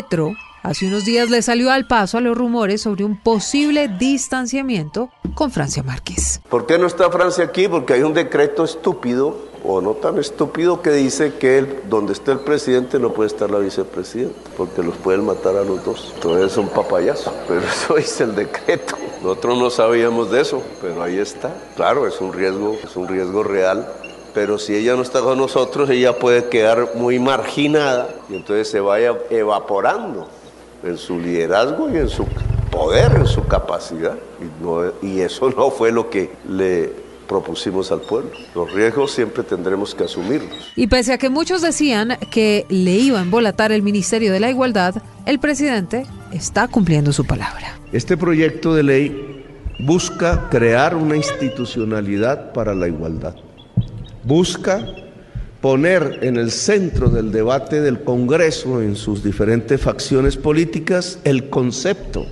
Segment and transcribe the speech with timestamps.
[0.00, 5.10] Petro hace unos días le salió al paso a los rumores sobre un posible distanciamiento
[5.34, 6.40] con Francia Márquez.
[6.48, 7.68] ¿Por qué no está Francia aquí?
[7.68, 12.40] Porque hay un decreto estúpido o no tan estúpido que dice que donde esté el
[12.40, 16.12] presidente no puede estar la vicepresidenta, porque los pueden matar a los dos.
[16.14, 18.96] Entonces es un papayazo, pero eso dice el decreto.
[19.22, 21.54] Nosotros no sabíamos de eso, pero ahí está.
[21.76, 23.86] Claro, es un riesgo, es un riesgo real
[24.34, 28.80] pero si ella no está con nosotros, ella puede quedar muy marginada y entonces se
[28.80, 30.28] vaya evaporando
[30.84, 32.26] en su liderazgo y en su
[32.70, 34.16] poder, en su capacidad.
[35.02, 36.92] Y, y eso no fue lo que le
[37.28, 38.30] propusimos al pueblo.
[38.54, 40.72] Los riesgos siempre tendremos que asumirlos.
[40.74, 44.50] Y pese a que muchos decían que le iba a embolatar el Ministerio de la
[44.50, 47.78] Igualdad, el presidente está cumpliendo su palabra.
[47.92, 49.44] Este proyecto de ley
[49.80, 53.34] busca crear una institucionalidad para la igualdad
[54.24, 54.86] busca
[55.60, 62.26] poner en el centro del debate del Congreso en sus diferentes facciones políticas el concepto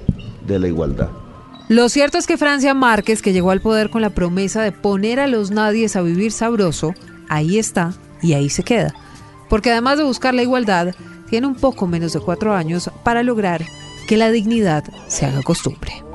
[0.46, 1.08] de la igualdad.
[1.68, 5.20] Lo cierto es que Francia Márquez, que llegó al poder con la promesa de poner
[5.20, 6.94] a los nadies a vivir sabroso,
[7.28, 7.92] ahí está
[8.22, 8.94] y ahí se queda.
[9.50, 10.94] Porque además de buscar la igualdad,
[11.28, 13.62] tiene un poco menos de cuatro años para lograr
[14.06, 16.07] que la dignidad se haga costumbre.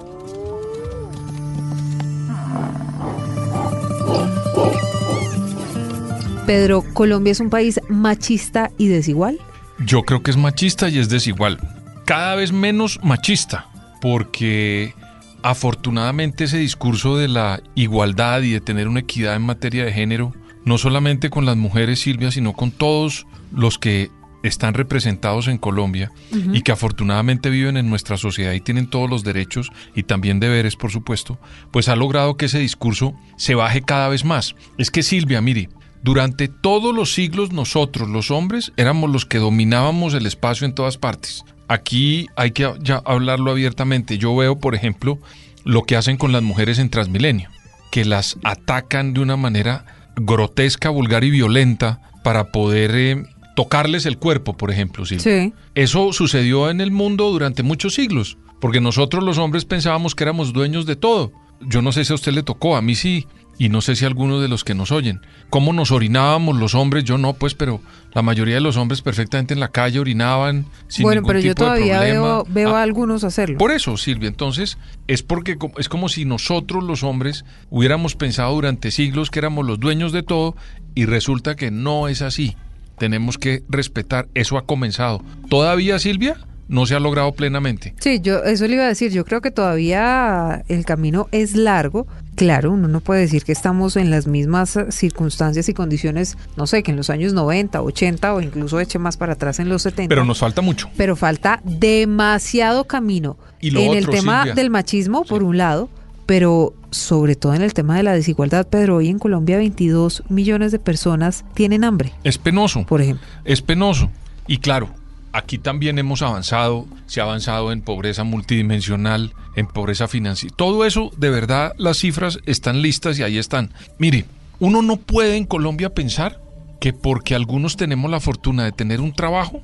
[6.45, 9.39] Pedro, ¿Colombia es un país machista y desigual?
[9.85, 11.57] Yo creo que es machista y es desigual.
[12.05, 13.69] Cada vez menos machista,
[14.01, 14.93] porque
[15.41, 20.33] afortunadamente ese discurso de la igualdad y de tener una equidad en materia de género,
[20.65, 24.11] no solamente con las mujeres, Silvia, sino con todos los que
[24.43, 26.11] están representados en Colombia
[26.51, 30.75] y que afortunadamente viven en nuestra sociedad y tienen todos los derechos y también deberes,
[30.75, 31.39] por supuesto,
[31.71, 34.55] pues ha logrado que ese discurso se baje cada vez más.
[34.77, 35.69] Es que Silvia, mire,
[36.03, 40.97] durante todos los siglos nosotros, los hombres, éramos los que dominábamos el espacio en todas
[40.97, 41.45] partes.
[41.69, 44.17] Aquí hay que ya hablarlo abiertamente.
[44.17, 45.17] Yo veo, por ejemplo,
[45.63, 47.49] lo que hacen con las mujeres en Transmilenio,
[47.89, 49.85] que las atacan de una manera
[50.17, 53.23] grotesca, vulgar y violenta para poder eh,
[53.55, 55.05] tocarles el cuerpo, por ejemplo.
[55.05, 55.53] Sí.
[55.73, 60.51] Eso sucedió en el mundo durante muchos siglos, porque nosotros los hombres pensábamos que éramos
[60.51, 61.31] dueños de todo.
[61.61, 63.25] Yo no sé si a usted le tocó, a mí sí
[63.57, 65.21] y no sé si algunos de los que nos oyen.
[65.49, 67.03] ¿Cómo nos orinábamos los hombres?
[67.03, 67.81] Yo no, pues, pero
[68.13, 71.99] la mayoría de los hombres perfectamente en la calle orinaban sin bueno, pero yo todavía
[71.99, 73.57] veo, veo ah, a algunos hacerlo.
[73.57, 74.77] Por eso, Silvia, entonces
[75.07, 79.79] es porque es como si nosotros los hombres hubiéramos pensado durante siglos que éramos los
[79.79, 80.55] dueños de todo
[80.95, 82.55] y resulta que no es así.
[82.97, 85.21] Tenemos que respetar, eso ha comenzado.
[85.49, 86.37] ¿Todavía, Silvia?
[86.67, 87.93] no se ha logrado plenamente.
[87.99, 92.07] Sí, yo eso le iba a decir, yo creo que todavía el camino es largo,
[92.35, 96.83] Claro, uno no puede decir que estamos en las mismas circunstancias y condiciones, no sé,
[96.83, 100.09] que en los años 90, 80 o incluso eche más para atrás en los 70.
[100.09, 100.89] Pero nos falta mucho.
[100.97, 103.37] Pero falta demasiado camino.
[103.61, 105.89] en el tema del machismo, por un lado,
[106.25, 110.71] pero sobre todo en el tema de la desigualdad, Pedro, hoy en Colombia 22 millones
[110.71, 112.13] de personas tienen hambre.
[112.23, 112.85] Es penoso.
[112.85, 113.25] Por ejemplo.
[113.45, 114.09] Es penoso.
[114.47, 114.89] Y claro,
[115.33, 120.55] Aquí también hemos avanzado, se ha avanzado en pobreza multidimensional, en pobreza financiera.
[120.55, 123.71] Todo eso, de verdad, las cifras están listas y ahí están.
[123.97, 124.25] Mire,
[124.59, 126.39] uno no puede en Colombia pensar
[126.79, 129.63] que porque algunos tenemos la fortuna de tener un trabajo,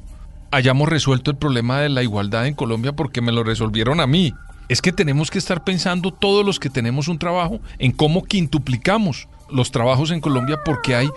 [0.51, 4.33] hayamos resuelto el problema de la igualdad en Colombia porque me lo resolvieron a mí.
[4.69, 9.27] Es que tenemos que estar pensando todos los que tenemos un trabajo en cómo quintuplicamos
[9.49, 11.09] los trabajos en Colombia porque hay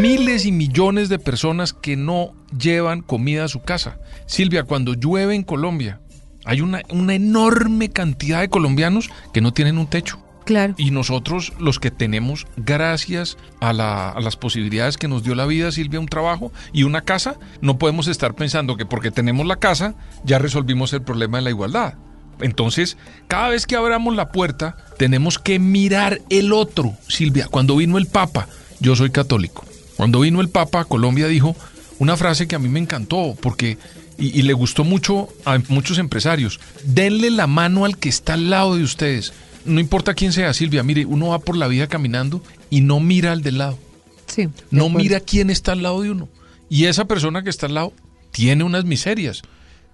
[0.00, 3.98] miles y millones de personas que no llevan comida a su casa.
[4.26, 6.00] Silvia, cuando llueve en Colombia,
[6.44, 10.20] hay una, enorme cantidad de colombianos que no tienen un techo.
[10.44, 10.74] Claro.
[10.76, 15.72] Y nosotros, los que tenemos, gracias a, a, las posibilidades que nos dio la vida,
[15.72, 19.94] Silvia, un trabajo y una casa, no podemos estar pensando que porque tenemos la casa
[20.24, 21.94] ya resolvimos el problema de la igualdad.
[22.42, 22.96] Entonces,
[23.28, 26.94] cada vez que abramos la puerta, tenemos que mirar el otro.
[27.08, 28.48] Silvia, cuando vino el Papa,
[28.80, 29.64] yo soy católico.
[29.96, 31.54] Cuando vino el Papa Colombia dijo
[31.98, 33.78] una frase que a mí me encantó porque
[34.18, 36.60] y, le gustó mucho a muchos empresarios.
[36.84, 39.32] Denle la mano al que está al lado de ustedes.
[39.64, 43.32] No importa quién sea, Silvia, mire, uno va por la vida caminando y no mira
[43.32, 43.78] al del lado.
[44.26, 46.28] Sí, no mira quién está al lado de uno.
[46.68, 47.92] Y esa persona que está al lado
[48.30, 49.42] tiene unas miserias.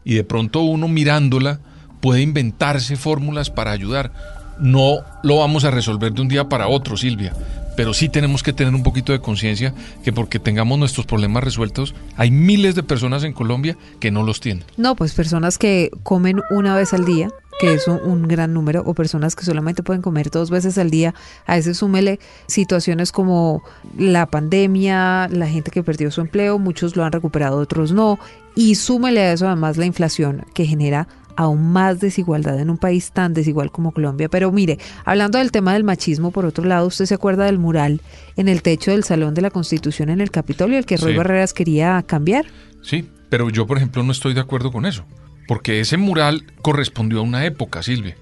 [0.05, 1.61] Y de pronto uno mirándola
[2.00, 4.12] puede inventarse fórmulas para ayudar.
[4.59, 7.33] No lo vamos a resolver de un día para otro, Silvia,
[7.77, 9.73] pero sí tenemos que tener un poquito de conciencia
[10.03, 14.41] que porque tengamos nuestros problemas resueltos, hay miles de personas en Colombia que no los
[14.41, 14.65] tienen.
[14.77, 17.31] No, pues personas que comen una vez al día,
[17.61, 21.15] que es un, gran número, o personas que solamente pueden comer dos veces al día.
[21.47, 23.62] A ese súmele situaciones como
[23.97, 28.19] la pandemia, la gente que perdió su empleo, muchos lo han recuperado, otros no.
[28.56, 31.06] Y súmele a eso además la inflación que genera
[31.38, 34.29] aún más desigualdad en un país tan desigual como Colombia.
[34.29, 38.00] Pero mire, hablando del tema del machismo, por otro lado, ¿usted se acuerda del mural
[38.37, 41.55] en el techo del Salón de la Constitución en el Capitolio, el que Roy Barreras
[41.55, 42.46] quería cambiar?
[42.82, 45.05] Sí, pero yo, por ejemplo, no estoy de acuerdo con eso.
[45.46, 48.17] Porque ese mural correspondió a una época, Silvia.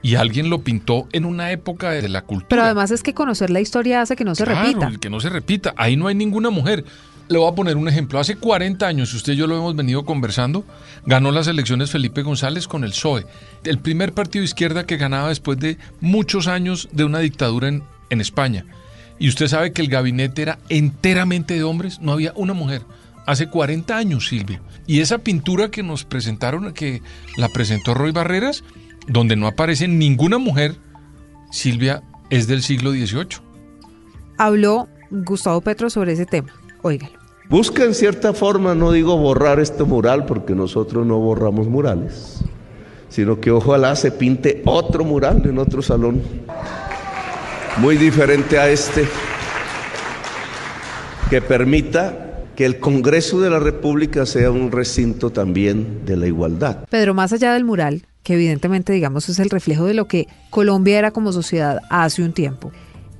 [0.00, 2.48] Y alguien lo pintó en una época de la cultura.
[2.50, 4.92] Pero además es que conocer la historia hace que no se repita.
[5.00, 5.74] Que no se repita.
[5.76, 6.84] Ahí no hay ninguna mujer.
[7.28, 8.18] Le voy a poner un ejemplo.
[8.18, 10.64] Hace 40 años, usted y yo lo hemos venido conversando,
[11.06, 13.26] ganó las elecciones Felipe González con el PSOE,
[13.64, 17.82] el primer partido de izquierda que ganaba después de muchos años de una dictadura en,
[18.10, 18.66] en España.
[19.18, 22.82] Y usted sabe que el gabinete era enteramente de hombres, no había una mujer.
[23.26, 24.60] Hace 40 años, Silvia.
[24.86, 27.00] Y esa pintura que nos presentaron, que
[27.38, 28.64] la presentó Roy Barreras,
[29.08, 30.76] donde no aparece ninguna mujer,
[31.50, 33.40] Silvia, es del siglo XVIII.
[34.36, 36.52] Habló Gustavo Petro sobre ese tema.
[36.84, 37.14] Óigalo.
[37.48, 42.40] Busca en cierta forma, no digo borrar este mural, porque nosotros no borramos murales,
[43.08, 46.20] sino que ojalá se pinte otro mural en otro salón,
[47.78, 49.08] muy diferente a este,
[51.30, 56.84] que permita que el Congreso de la República sea un recinto también de la igualdad.
[56.90, 60.98] Pedro, más allá del mural, que evidentemente, digamos, es el reflejo de lo que Colombia
[60.98, 62.72] era como sociedad hace un tiempo,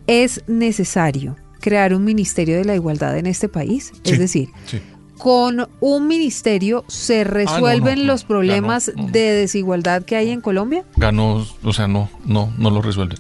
[0.06, 3.90] es necesario crear un ministerio de la igualdad en este país.
[4.02, 4.82] Sí, es decir, sí.
[5.16, 9.12] con un ministerio se resuelven Ah, no, no, los problemas ganó, no.
[9.12, 10.84] de desigualdad que hay en Colombia.
[10.96, 13.18] Ganó, o sea, no, no, no lo resuelven.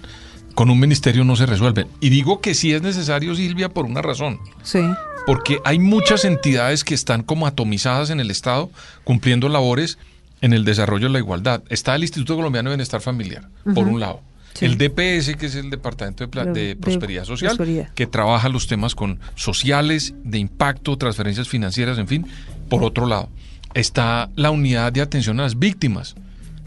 [0.54, 1.88] Con un ministerio no se resuelven.
[2.00, 4.38] Y digo que sí es necesario, Silvia, por una razón.
[4.62, 4.80] Sí.
[5.26, 8.70] Porque hay muchas entidades que están como atomizadas en el Estado
[9.04, 9.96] cumpliendo labores
[10.42, 11.62] en el desarrollo de la igualdad.
[11.70, 14.20] Está el Instituto Colombiano de Bienestar Familiar, por un lado.
[14.54, 14.64] Sí.
[14.66, 17.88] El DPS, que es el Departamento de, De- Prosperidad Social, Prosperidad.
[17.94, 22.26] que trabaja los temas con sociales, de impacto, transferencias financieras, en fin.
[22.68, 23.28] Por otro lado,
[23.74, 26.14] está la unidad de atención a las víctimas.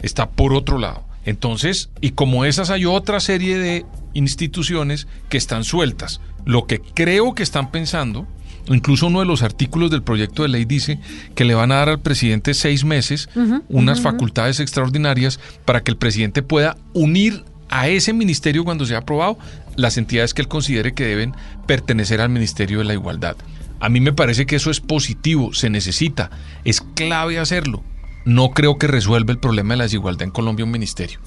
[0.02, 1.02] Está por otro lado.
[1.24, 6.20] Entonces, y como esas hay otra serie de instituciones que están sueltas.
[6.44, 8.26] Lo que creo que están pensando,
[8.68, 10.98] incluso uno de los artículos del proyecto de ley dice
[11.34, 13.28] que le van a dar al presidente seis meses
[13.68, 19.38] unas facultades extraordinarias para que el presidente pueda unir a ese ministerio cuando sea aprobado
[19.76, 21.34] las entidades que él considere que deben
[21.66, 23.36] pertenecer al Ministerio de la Igualdad.
[23.80, 26.30] A mí me parece que eso es positivo, se necesita,
[26.64, 27.84] es clave hacerlo.
[28.24, 31.20] No creo que resuelva el problema de la desigualdad en Colombia un ministerio.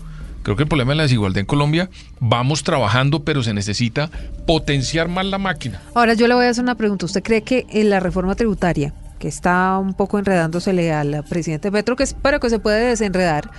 [0.43, 1.89] Creo que el problema de la desigualdad en Colombia
[2.19, 4.09] vamos trabajando, pero se necesita
[4.47, 5.81] potenciar más la máquina.
[5.93, 7.05] Ahora yo le voy a hacer una pregunta.
[7.05, 11.95] ¿Usted cree que en la reforma tributaria, que está un poco enredándosele al presidente Petro,
[11.95, 13.51] que espero que se puede desenredar,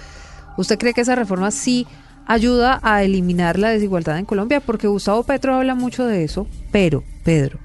[0.57, 1.87] ¿usted cree que esa reforma sí
[2.27, 4.61] ayuda a eliminar la desigualdad en Colombia?
[4.61, 7.59] Porque Gustavo Petro habla mucho de eso, pero, Pedro,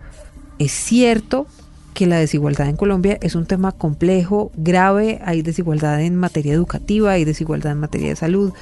[0.59, 1.47] es cierto
[1.93, 7.11] que la desigualdad en Colombia es un tema complejo, grave, hay desigualdad en materia educativa,
[7.11, 8.53] hay desigualdad en materia de salud,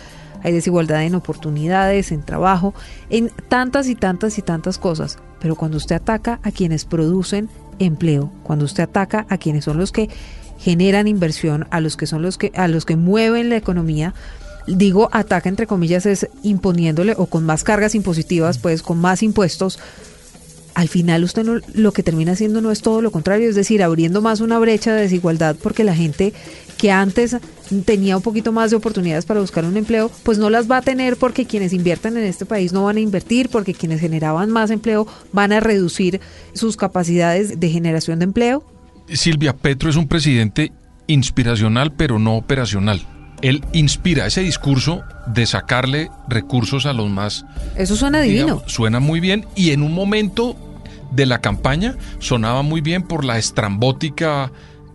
[0.41, 2.73] hay desigualdad en oportunidades, en trabajo,
[3.09, 5.17] en tantas y tantas y tantas cosas.
[5.41, 7.49] Pero cuando usted ataca a quienes producen
[7.79, 10.09] empleo, cuando usted ataca a quienes son los que
[10.57, 14.13] generan inversión, a los que son los que a los que mueven la economía,
[14.67, 19.79] digo ataca entre comillas es imponiéndole o con más cargas impositivas, pues con más impuestos,
[20.75, 23.81] al final usted no, lo que termina haciendo no es todo lo contrario, es decir,
[23.81, 26.33] abriendo más una brecha de desigualdad porque la gente
[26.77, 27.37] que antes
[27.85, 30.81] tenía un poquito más de oportunidades para buscar un empleo, pues no las va a
[30.81, 34.69] tener porque quienes invierten en este país no van a invertir, porque quienes generaban más
[34.69, 36.19] empleo van a reducir
[36.53, 38.63] sus capacidades de generación de empleo.
[39.07, 40.73] Silvia Petro es un presidente
[41.07, 43.07] inspiracional, pero no operacional.
[43.47, 48.63] Él inspira ese discurso de sacarle recursos a los más Eso suena divino.
[48.65, 50.55] suena muy bien y en un momento
[51.11, 54.51] de la campaña sonaba muy bien por la estrambótica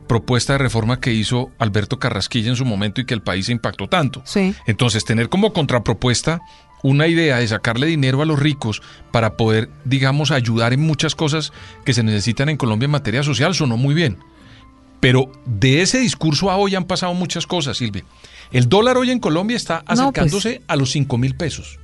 [0.08, 3.52] propuesta de reforma que hizo Alberto Carrasquilla en su momento y que el país se
[3.52, 4.20] impactó tanto.
[4.24, 4.52] Sí.
[4.66, 6.40] Entonces, tener como contrapropuesta
[6.82, 11.52] una idea de sacarle dinero a los ricos para poder, digamos, ayudar en muchas cosas
[11.84, 14.18] que se necesitan en Colombia en materia social sonó muy bien.
[15.00, 18.04] Pero de ese discurso a hoy han pasado muchas cosas, Silvia.
[18.52, 19.98] El dólar hoy en Colombia está pues.
[19.98, 21.78] acercándose a los 5 mil pesos.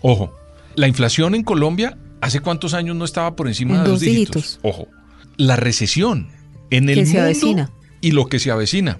[0.00, 0.32] Ojo,
[0.76, 4.34] la inflación en Colombia hace cuántos años no estaba por encima En de dos dígitos.
[4.42, 4.60] dígitos.
[4.62, 4.88] Ojo,
[5.36, 6.28] la recesión
[6.70, 7.70] en el Que se mundo avecina.
[8.00, 8.98] y lo que se avecina.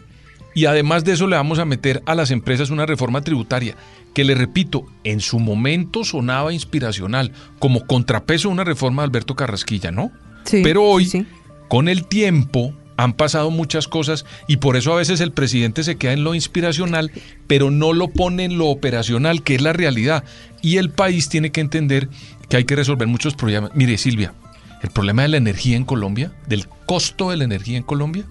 [0.55, 3.75] Y además de eso le vamos a meter a las empresas una reforma tributaria
[4.13, 9.35] que le repito, en su momento sonaba inspiracional como contrapeso a una reforma de Alberto
[9.35, 10.11] Carrasquilla, ¿no?
[10.45, 11.27] Sí, Pero hoy, sí.
[11.69, 15.97] con el tiempo, Han pasado muchas cosas y por eso a veces el presidente se
[15.97, 17.11] queda en lo inspiracional,
[17.47, 20.25] pero no lo pone en lo operacional, que es la realidad.
[20.61, 22.09] Y el país tiene que entender
[22.49, 23.73] que hay que resolver muchos problemas.
[23.75, 24.35] Mire, Silvia,
[24.83, 28.25] el problema de la energía en Colombia, del costo de la energía en Colombia,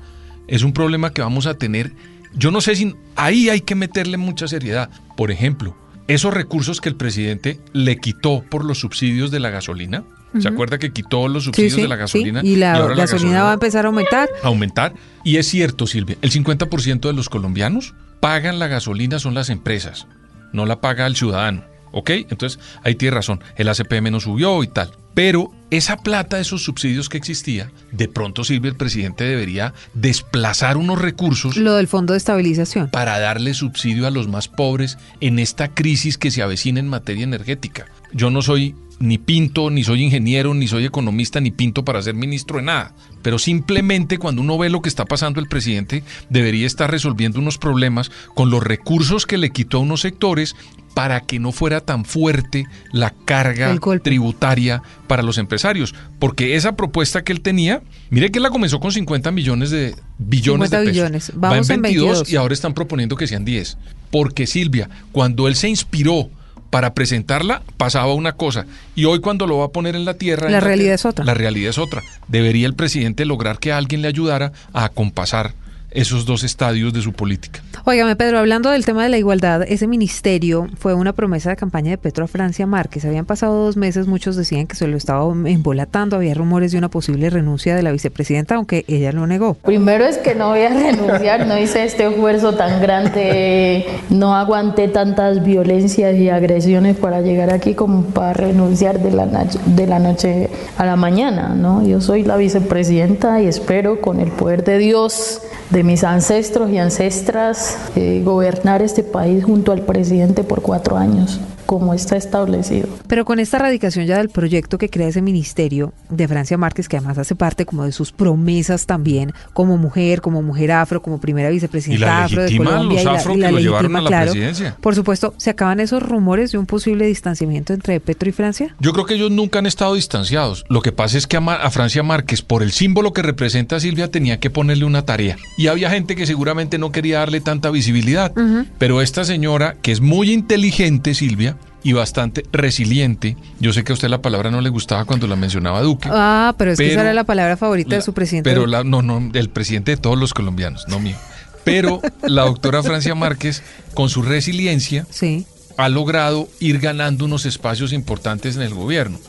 [0.48, 1.94] es un problema que vamos a tener.
[2.34, 4.90] Yo no sé si ahí hay que meterle mucha seriedad.
[5.18, 5.76] Por ejemplo,
[6.08, 10.04] esos recursos que el presidente le quitó por los subsidios de la gasolina.
[10.40, 12.42] ¿Se acuerda que quitó los subsidios de la gasolina?
[12.44, 14.30] Y la, gasolina, va a empezar a aumentar.
[14.44, 14.94] A aumentar.
[15.24, 20.08] Y es cierto, Silvia, el 50% de los colombianos pagan la gasolina son las empresas,
[20.54, 21.66] no la paga el ciudadano.
[21.94, 22.10] ¿Ok?
[22.12, 23.44] Entonces, ahí tiene razón.
[23.58, 24.92] El ACPM no subió y tal.
[25.14, 31.02] Pero esa plata esos subsidios que existía, de pronto Silvia, el presidente debería desplazar unos
[31.02, 31.58] recursos.
[31.58, 32.90] Lo del Fondo de Estabilización.
[32.90, 37.26] Para darle subsidio a los más pobres en esta crisis que se avecina en materia
[37.26, 37.88] energética.
[38.14, 42.16] Yo no soy ni pinto, ni soy ingeniero, ni soy economista, ni pinto para ser
[42.16, 42.94] ministro de nada.
[43.22, 47.58] Pero simplemente cuando uno ve lo que está pasando, el presidente debería estar resolviendo unos
[47.58, 50.56] problemas con los recursos que le quitó a unos sectores
[50.94, 55.96] para que no fuera tan fuerte la carga tributaria para los empresarios.
[56.20, 59.96] Porque esa propuesta que él tenía, mire que él la comenzó con 50 millones de
[60.18, 60.94] billones de pesos.
[60.94, 61.32] Billones.
[61.36, 63.78] Vamos Va en 22 y ahora están proponiendo que sean 10.
[64.10, 66.30] Porque Silvia, cuando él se inspiró
[66.72, 70.50] para presentarla pasaba una cosa y hoy cuando lo va a poner en la tierra
[70.50, 74.08] la realidad es otra la realidad es otra debería el presidente lograr que alguien le
[74.08, 75.54] ayudara a acompasar
[75.92, 77.62] esos dos estadios de su política.
[77.84, 81.90] Óigame, Pedro, hablando del tema de la igualdad, ese ministerio fue una promesa de campaña
[81.90, 83.06] de Petro a Francia Márquez.
[83.06, 86.90] Habían pasado dos meses, muchos decían que se lo estaba embolatando, había rumores de una
[86.90, 89.56] posible renuncia de la vicepresidenta, aunque ella lo negó.
[89.56, 94.88] Primero es que no voy a renunciar, no hice este esfuerzo tan grande, no aguanté
[94.88, 99.26] tantas violencias y agresiones para llegar aquí como para renunciar de la,
[99.66, 101.82] de la noche a la mañana, ¿no?
[101.82, 105.42] Yo soy la vicepresidenta y espero con el poder de Dios
[105.72, 111.40] de mis ancestros y ancestras eh, gobernar este país junto al presidente por cuatro años
[111.72, 112.90] como está establecido.
[113.08, 116.98] Pero con esta radicación ya del proyecto que crea ese ministerio de Francia Márquez, que
[116.98, 121.50] además hace parte como de sus promesas también, como mujer, como mujer afro, como primera
[121.50, 124.34] vicepresidenta afro de Colombia, los y la, legitima, claro.
[124.82, 128.76] Por supuesto, ¿se acaban esos rumores de un posible distanciamiento entre Petro y Francia?
[128.82, 130.66] Yo creo que ellos nunca han estado distanciados.
[130.68, 134.42] Lo que pasa es que a, Francia Márquez, por el símbolo que representa Silvia, tenía
[134.42, 135.38] que ponerle una tarea.
[135.58, 138.34] Y había gente que seguramente no quería darle tanta visibilidad.
[138.78, 143.38] Pero esta señora, que es muy inteligente, Silvia, y bastante resiliente.
[143.60, 146.10] Yo sé que a usted la palabra no le gustaba cuando la mencionaba Duque.
[146.12, 148.50] Ah, pero es que esa era la palabra favorita de su presidente.
[148.50, 151.18] Pero la, no, no, el presidente de todos los colombianos, no mío.
[151.64, 155.46] Pero la doctora Francia Márquez, con su resiliencia, sí.
[155.78, 159.20] ha logrado ir ganando unos espacios importantes en el gobierno.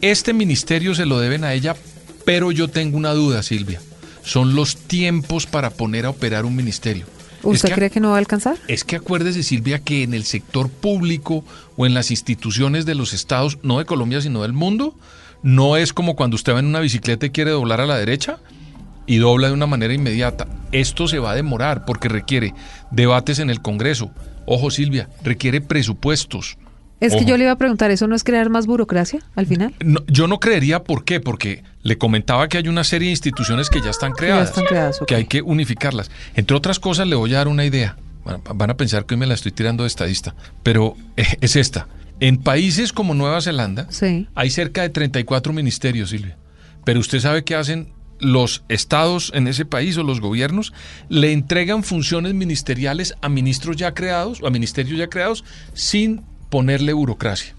[0.00, 1.76] Este ministerio se lo deben a ella,
[2.24, 3.80] pero yo tengo una duda, Silvia.
[4.22, 7.06] Son los tiempos para poner a operar un ministerio.
[7.42, 8.56] ¿Usted cree que no va a alcanzar?
[8.68, 11.44] Es que acuérdese, Silvia, que en el sector público
[11.76, 14.94] o en las instituciones de los estados, no de Colombia, sino del mundo,
[15.42, 18.38] no es como cuando usted va en una bicicleta y quiere doblar a la derecha
[19.06, 20.46] y dobla de una manera inmediata.
[20.72, 22.54] Esto se va a demorar porque requiere
[22.90, 24.10] debates en el Congreso.
[24.46, 26.58] Ojo, Silvia, requiere presupuestos
[27.00, 29.74] es que yo le iba a preguntar, ¿eso no es crear más burocracia al final?
[30.06, 33.80] yo no creería por qué, porque le comentaba que hay una serie de instituciones que
[33.80, 36.10] ya están creadas, que, creadas, que hay que unificarlas.
[36.34, 37.96] Entre otras cosas, le voy a dar una idea.
[38.54, 41.88] Van a pensar que hoy me la estoy tirando de estadista, pero eh, es esta.
[42.20, 43.88] En países como Nueva Zelanda
[44.34, 46.36] hay cerca de 34 ministerios, Silvia.
[46.84, 50.74] Pero usted sabe qué hacen los estados en ese país o los gobiernos
[51.08, 56.92] le entregan funciones ministeriales a ministros ya creados o a ministerios ya creados sin ponerle
[56.92, 57.54] burocracia.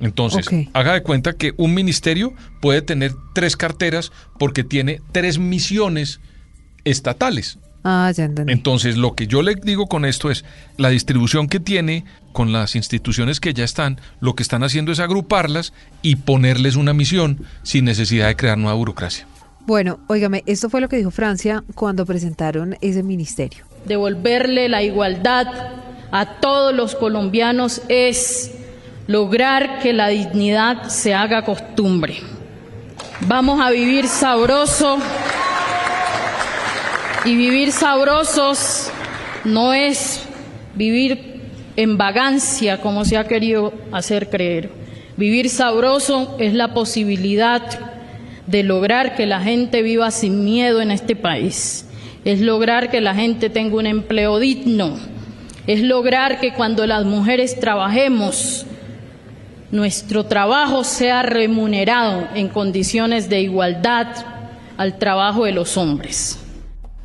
[0.00, 6.20] Entonces, haga de cuenta que un ministerio puede tener tres carteras porque tiene tres misiones
[6.84, 7.58] estatales.
[7.84, 8.52] Ah, ya entendí.
[8.52, 10.44] Entonces, lo que yo le digo con esto es,
[10.78, 15.00] la distribución que tiene con las instituciones que ya están, lo que están haciendo es
[15.00, 19.26] agruparlas y ponerles una misión sin necesidad de crear nueva burocracia.
[19.66, 23.64] Bueno, óigame, esto fue lo que dijo Francia cuando presentaron ese ministerio.
[23.86, 25.46] Devolverle la igualdad
[26.10, 28.52] a todos los colombianos es
[29.06, 32.16] lograr que la dignidad se haga costumbre.
[33.20, 34.98] Vamos a vivir sabroso
[37.24, 38.90] y vivir sabrosos
[39.44, 40.22] no es
[40.74, 41.42] vivir
[41.76, 44.70] en vagancia como se ha querido hacer creer.
[45.16, 47.62] Vivir sabroso es la posibilidad
[48.46, 51.86] de lograr que la gente viva sin miedo en este país.
[52.24, 54.98] Es lograr que la gente tenga un empleo digno
[55.66, 58.66] es lograr que cuando las mujeres trabajemos,
[59.70, 64.08] nuestro trabajo sea remunerado en condiciones de igualdad,
[64.76, 66.38] al trabajo de los hombres.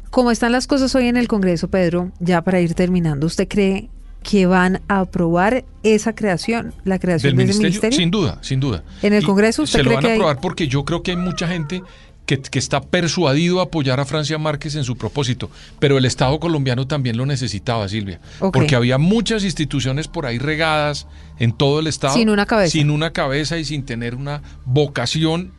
[0.10, 3.90] Como están las cosas hoy en el Congreso, Pedro, ya para ir terminando, ¿usted cree
[4.24, 7.98] que van a aprobar esa creación, la creación del de ese ministerio, ministerio?
[8.00, 8.84] sin duda, sin duda.
[9.04, 11.12] ¿En el Congreso usted se lo van que a hay- aprobar porque yo creo que
[11.12, 11.82] hay mucha gente
[12.30, 16.40] que, que está persuadido a apoyar a Francia Márquez en su propósito, pero el Estado
[16.40, 18.20] colombiano también lo necesitaba, Silvia,
[18.54, 21.08] porque había muchas instituciones por ahí regadas
[21.40, 22.72] en todo el Estado Sin una cabeza.
[22.72, 25.54] sin una cabeza y sin tener una vocación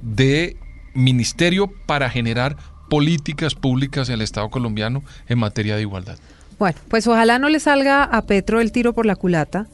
[0.00, 0.56] de
[0.94, 2.56] ministerio para generar
[2.88, 6.18] políticas públicas en el Estado colombiano en materia de igualdad.
[6.60, 9.66] Bueno, pues ojalá no le salga a Petro el tiro por la culata.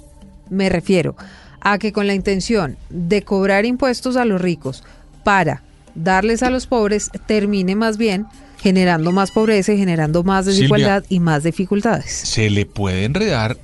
[0.48, 1.14] Me refiero
[1.60, 4.82] a que con la intención de cobrar impuestos a los ricos
[5.24, 5.62] para
[5.94, 8.26] darles a los pobres, termine más bien
[8.60, 10.58] generando más pobreza y generando más Silvia.
[10.60, 12.12] desigualdad y más dificultades.
[12.12, 13.56] se le puede enredar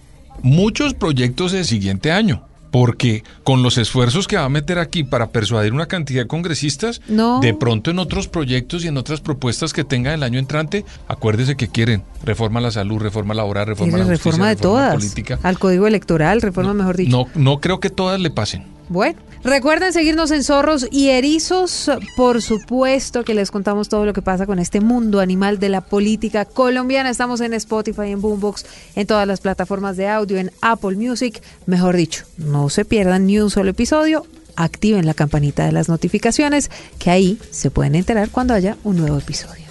[0.43, 2.45] muchos proyectos el siguiente año.
[2.71, 7.01] Porque con los esfuerzos que va a meter aquí para persuadir una cantidad de congresistas,
[7.09, 7.41] No.
[7.41, 11.57] de pronto en otros proyectos y en otras propuestas que tenga el año entrante, acuérdese
[11.57, 14.75] que quieren reforma a la salud, reforma laboral, reforma a la justicia, reforma de reforma
[14.83, 14.95] todas.
[14.97, 15.39] política.
[15.45, 17.11] Al código electoral, reforma mejor dicho.
[17.11, 18.65] No, no creo que todas le pasen.
[18.91, 21.91] Bueno, recuerden seguirnos en Zorros y Erizos.
[22.17, 25.81] Por supuesto que les contamos todo lo que pasa con este mundo animal de la
[25.81, 27.11] política colombiana.
[27.11, 31.43] Estamos en Spotify, en Boombox, en todas las plataformas de audio, en Apple Music.
[31.67, 34.27] Mejor dicho, no se pierdan ni un solo episodio.
[34.57, 39.19] Activen la campanita de las notificaciones, que ahí se pueden enterar cuando haya un nuevo
[39.19, 39.68] episodio.